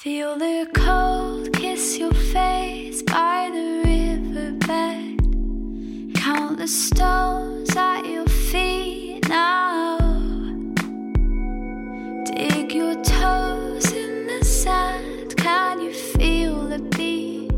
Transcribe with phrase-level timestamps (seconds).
[0.00, 5.18] Feel the cold kiss your face by the riverbed.
[6.14, 9.98] Count the stones at your feet now.
[12.26, 15.36] Dig your toes in the sand.
[15.36, 17.50] Can you feel the beat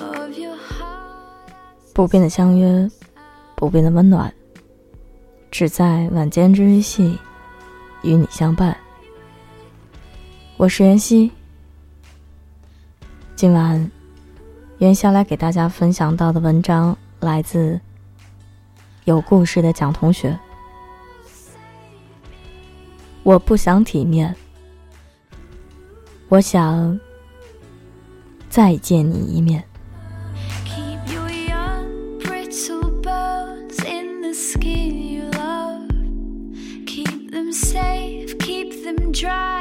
[0.00, 1.52] of your heart?
[1.94, 2.90] 不变的相约，
[3.54, 4.34] 不变的温暖，
[5.52, 7.20] 只在晚间治愈系
[8.02, 8.76] 与你相伴。
[10.58, 11.30] 我是袁熙，
[13.34, 13.90] 今晚
[14.78, 17.78] 袁下来给大家分享到的文章来自
[19.04, 20.38] 有故事的蒋同学。
[23.22, 24.34] 我不想体面，
[26.30, 26.98] 我想
[28.48, 29.62] 再见你一面。
[37.52, 39.55] Safe, keep them dry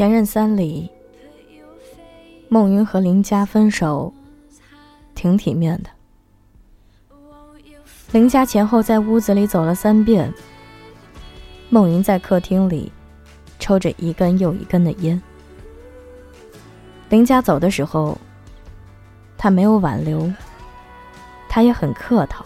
[0.00, 0.88] 前任三里，
[2.48, 4.14] 孟云和林佳分手，
[5.14, 5.90] 挺体面的。
[8.10, 10.32] 林佳前后在屋子里走了三遍，
[11.68, 12.90] 孟云在客厅里
[13.58, 15.20] 抽着一根又一根的烟。
[17.10, 18.16] 林佳走的时候，
[19.36, 20.32] 他没有挽留，
[21.46, 22.42] 他也很客套，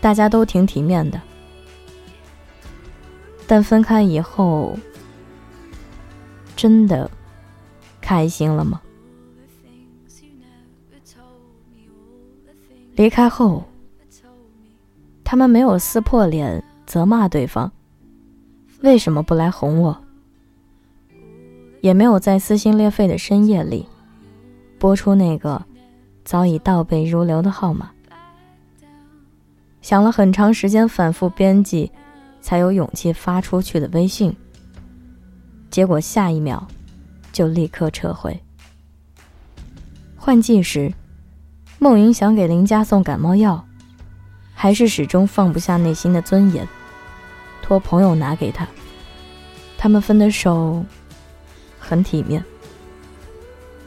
[0.00, 1.20] 大家都挺体面的。
[3.46, 4.76] 但分开以后，
[6.60, 7.10] 真的
[8.02, 8.82] 开心了吗？
[12.96, 13.64] 离开后，
[15.24, 17.72] 他们没有撕破脸责骂对方，
[18.82, 19.98] 为什么不来哄我？
[21.80, 23.86] 也没有在撕心裂肺的深夜里
[24.78, 25.64] 拨出那个
[26.26, 27.90] 早已倒背如流的号码。
[29.80, 31.90] 想了很长时间，反复编辑，
[32.42, 34.36] 才有勇气发出去的微信。
[35.70, 36.66] 结果下一秒，
[37.32, 38.42] 就立刻撤回。
[40.16, 40.92] 换季时，
[41.78, 43.64] 孟云想给林佳送感冒药，
[44.52, 46.66] 还是始终放不下内心的尊严，
[47.62, 48.66] 托朋友拿给他。
[49.78, 50.84] 他们分的手
[51.78, 52.44] 很体面，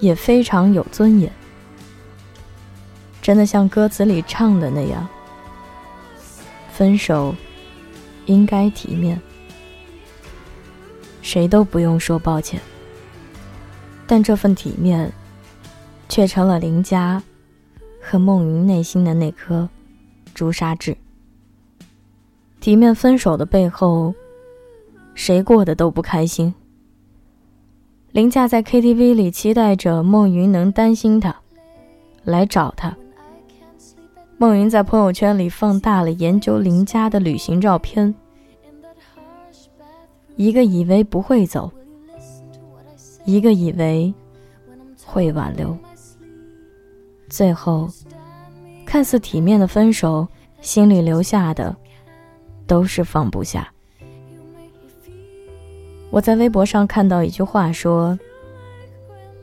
[0.00, 1.32] 也非常有尊严，
[3.22, 5.08] 真的像歌词里唱的那样，
[6.72, 7.34] 分手
[8.26, 9.18] 应该体面。
[11.28, 12.58] 谁都不用说抱歉，
[14.06, 15.12] 但这份体面，
[16.08, 17.22] 却成了林佳
[18.00, 19.68] 和孟云内心的那颗
[20.32, 20.96] 朱砂痣。
[22.60, 24.14] 体面分手的背后，
[25.14, 26.54] 谁过得都不开心。
[28.12, 31.36] 林佳在 KTV 里期待着孟云能担心他，
[32.24, 32.96] 来找他。
[34.38, 38.14] 孟云在朋友圈里放大了研究林佳的旅行照片。
[40.38, 41.68] 一个以为不会走，
[43.24, 44.14] 一个以为
[45.04, 45.76] 会挽留，
[47.28, 47.90] 最后
[48.86, 50.26] 看似体面的分手，
[50.60, 51.74] 心里留下的
[52.68, 53.68] 都是放不下。
[56.10, 58.16] 我在微博上看到一句话说：“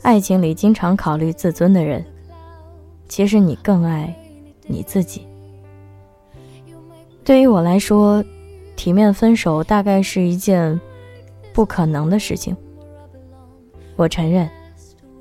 [0.00, 2.02] 爱情里经常考虑自尊的人，
[3.08, 4.12] 其实你更爱
[4.66, 5.28] 你自己。”
[7.22, 8.24] 对于我来说，
[8.78, 10.80] 体面分手大概是一件
[11.52, 12.56] 不可能的事情。
[13.96, 14.48] 我承认，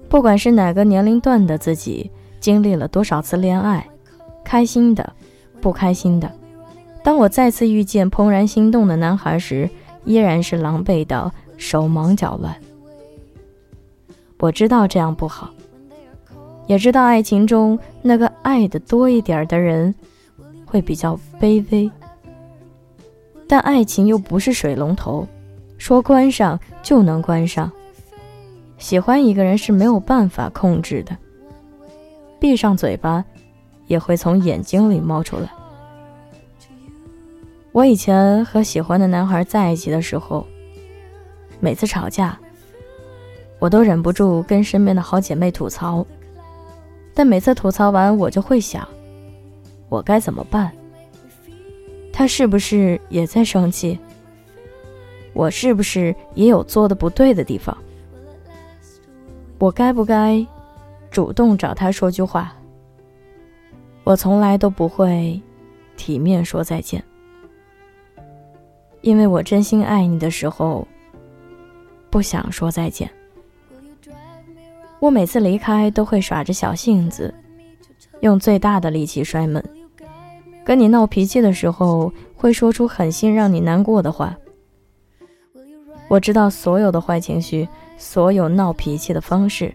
[0.07, 3.84] 不管是哪个年龄段的自己，经历了多少次恋爱，
[4.45, 5.12] 开心的，
[5.59, 6.31] 不开心的，
[7.03, 9.68] 当我再次遇见怦然心动的男孩时，
[10.06, 12.56] 依然是狼狈到手忙脚乱。
[14.38, 15.50] 我知道这样不好，
[16.68, 19.95] 也知道爱情中那个爱的多一点的人
[20.63, 21.89] 会比较卑微。
[23.47, 25.25] 但爱情又不是水龙头，
[25.77, 27.71] 说关上就能关上。
[28.77, 31.15] 喜欢一个人是没有办法控制的，
[32.39, 33.23] 闭上嘴巴，
[33.88, 35.49] 也会从眼睛里冒出来。
[37.71, 40.45] 我以前和喜欢的男孩在一起的时候，
[41.59, 42.38] 每次吵架，
[43.59, 46.05] 我都忍不住跟身边的好姐妹吐槽，
[47.13, 48.88] 但每次吐槽完，我就会想，
[49.89, 50.71] 我该怎么办？
[52.17, 53.99] 他是不是也在生气？
[55.33, 57.77] 我是不是也有做的不对的地方？
[59.59, 60.43] 我该不该
[61.11, 62.51] 主动找他说句话？
[64.03, 65.39] 我从来都不会
[65.95, 67.03] 体面说再见，
[69.01, 70.87] 因为我真心爱你的时候，
[72.09, 73.07] 不想说再见。
[74.99, 77.31] 我每次离开都会耍着小性子，
[78.21, 79.63] 用最大的力气摔门。
[80.67, 84.37] 跟你闹脾气的时候，会说出狠心让你难过的话。
[86.09, 87.65] 我知道所有的坏情绪，
[87.97, 89.73] 所有闹脾气的方式，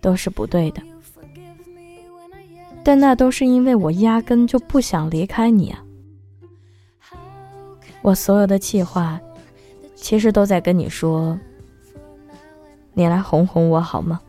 [0.00, 0.82] 都是不对的。
[2.82, 5.84] 但那都是因为我压根就不想离开你啊！
[8.02, 9.20] 我所有的气话，
[9.94, 11.38] 其实都在跟你说。
[12.92, 14.20] 你来哄哄我好吗？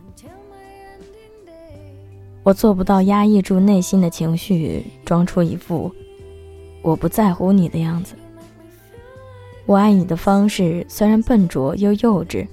[2.43, 5.89] 我做不到压抑住内心的情绪，装出一副
[6.81, 8.15] 我不在乎你的样子。
[9.65, 12.45] 我爱你的方式虽然笨拙又幼稚，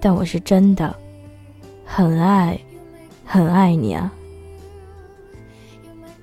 [0.00, 0.94] 但我是真的
[1.84, 2.58] 很爱
[3.26, 4.10] 很爱你啊。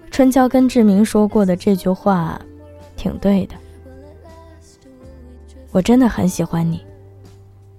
[0.09, 2.41] 春娇跟志明说过的这句话，
[2.97, 3.55] 挺对的。
[5.71, 6.83] 我真的很喜欢你。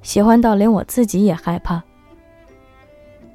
[0.01, 1.83] 喜欢到连我自己也害怕。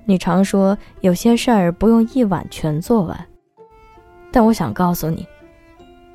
[0.09, 3.27] 你常说有些事儿不用一晚全做完，
[4.31, 5.27] 但我想告诉你，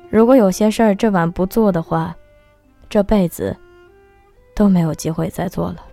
[0.09, 2.15] 如果有些事儿这晚不做的话，
[2.89, 3.55] 这辈子
[4.55, 5.85] 都没有机会再做了。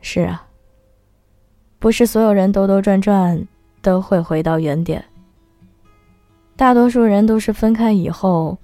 [0.00, 0.46] 是啊，
[1.78, 3.46] 不是所有人兜兜转转
[3.82, 5.04] 都会回到原点，
[6.56, 8.56] 大多数人都是分开以后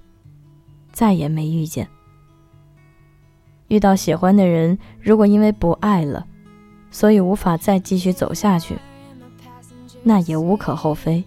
[0.91, 1.87] 再也没遇见。
[3.67, 6.25] 遇到喜欢的人，如果因为不爱了，
[6.93, 8.77] 所以无法再继续走下去，
[10.03, 11.21] 那也无可厚非。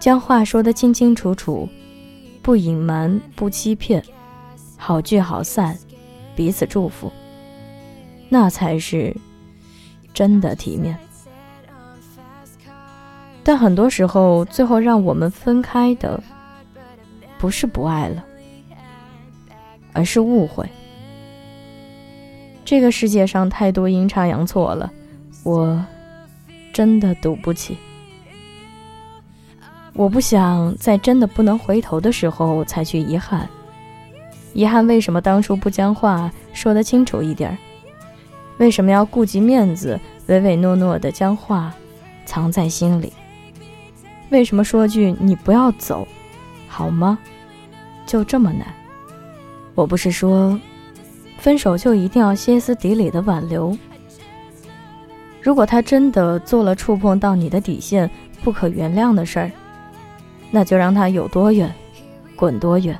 [0.00, 1.68] 将话说得清清楚楚，
[2.42, 4.04] 不隐瞒，不欺骗，
[4.76, 5.78] 好聚好散，
[6.34, 7.10] 彼此祝福，
[8.28, 9.16] 那才是
[10.12, 10.98] 真的体面。
[13.44, 16.20] 但很多时候，最后让我们分开的，
[17.38, 18.24] 不是不爱了，
[19.92, 20.68] 而是误会。
[22.72, 24.90] 这个世界上太多阴差阳错了，
[25.42, 25.84] 我
[26.72, 27.76] 真的赌不起。
[29.92, 33.46] 我不想在真的不能回头的时候才去遗憾，
[34.54, 37.58] 遗憾为什么当初不将话说得清楚一点？
[38.56, 41.74] 为什么要顾及面子，唯唯诺诺的将话
[42.24, 43.12] 藏在心里？
[44.30, 46.08] 为什么说句你不要走，
[46.66, 47.18] 好吗？
[48.06, 48.66] 就这么难？
[49.74, 50.58] 我不是说。
[51.42, 53.76] 分手就一定要歇斯底里的挽留。
[55.40, 58.08] 如果他真的做了触碰到你的底线、
[58.44, 59.50] 不可原谅的事儿，
[60.52, 61.74] 那就让他有多远，
[62.36, 62.96] 滚多远。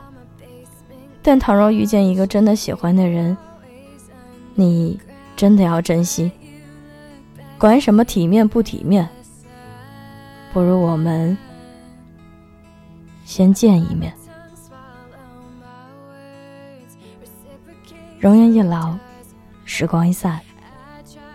[1.22, 3.36] 但倘若遇见一个真的喜欢的人，
[4.56, 4.98] 你
[5.36, 6.28] 真的要珍惜。
[7.58, 9.08] 管什么体面不体面，
[10.52, 11.38] 不如我们
[13.24, 14.12] 先见一面。
[18.22, 18.96] 容颜一老，
[19.64, 20.38] 时光一散，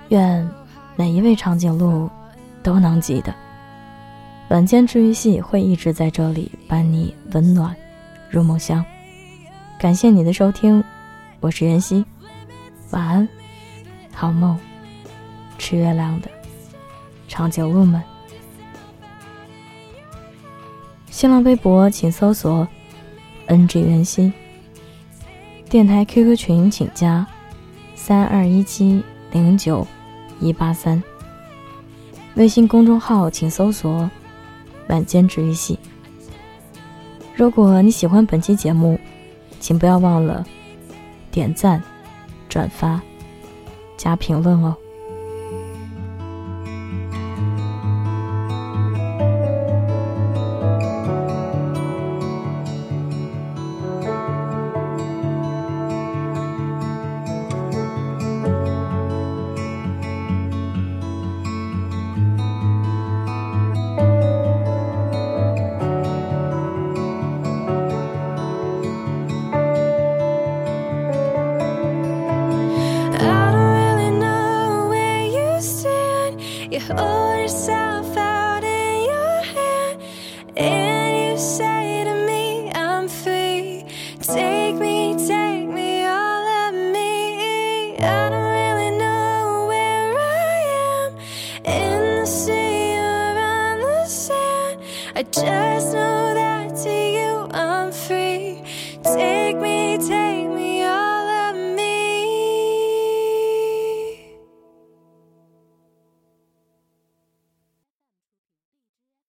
[0.07, 0.50] 愿
[0.95, 2.10] 每一位长颈鹿
[2.63, 3.36] 都能记得。
[4.48, 7.75] 晚间治愈系会一直在这里伴你温暖
[8.30, 8.81] 入梦乡。
[9.78, 10.81] 感谢你的收听，
[11.42, 12.06] 我是袁熙，
[12.92, 13.28] 晚安，
[14.13, 14.57] 好梦，
[15.57, 16.30] 吃月亮的
[17.28, 18.01] 长颈鹿们。
[21.10, 22.66] 新浪微博请搜索
[23.50, 24.31] “ng 袁熙”。
[25.69, 27.27] 电台 QQ 群请加
[27.93, 29.85] 三二一七零九
[30.39, 31.03] 一八三，
[32.36, 34.09] 微信公众号请搜索
[34.88, 35.77] “晚间治愈系”。
[37.36, 38.97] 如果你喜欢本期节目，
[39.59, 40.45] 请不要忘了
[41.31, 41.83] 点赞、
[42.47, 43.01] 转发、
[43.97, 44.74] 加评论哦。
[76.77, 80.00] You hold yourself out in your hand,
[80.55, 83.84] and you say to me, I'm free.
[84.22, 87.98] Take me, take me, all of me.
[87.98, 91.17] I don't really know where I am
[91.65, 94.79] in the sea or on the sand.
[95.15, 96.06] I just know.